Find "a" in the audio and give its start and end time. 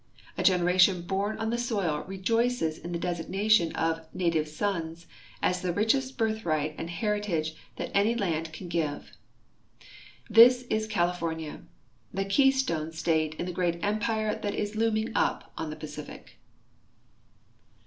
0.35-0.41